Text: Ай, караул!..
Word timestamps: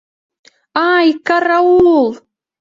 Ай, 0.83 1.13
караул!.. 1.31 2.11